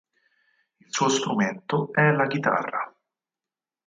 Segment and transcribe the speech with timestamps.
[0.79, 2.91] Il suo strumento è la chitarra.